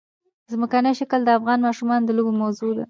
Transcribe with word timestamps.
ځمکنی 0.51 0.91
شکل 0.99 1.19
د 1.25 1.29
افغان 1.39 1.59
ماشومانو 1.67 2.05
د 2.05 2.09
لوبو 2.17 2.31
موضوع 2.41 2.71
ده. 2.75 2.79